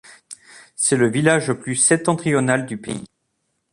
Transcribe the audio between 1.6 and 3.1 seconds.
septentrional du pays.